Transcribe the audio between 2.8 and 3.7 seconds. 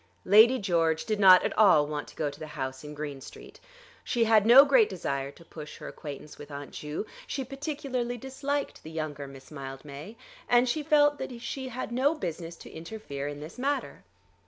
in Green Street.